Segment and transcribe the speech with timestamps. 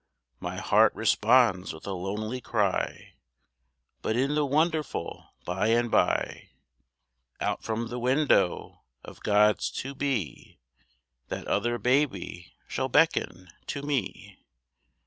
[0.39, 3.13] My heart responds with a lonely cry
[4.01, 6.49] But in the wonderful By and By
[7.39, 10.57] Out from the window of God's "To Be,"
[11.27, 14.39] That other baby shall beckon to me.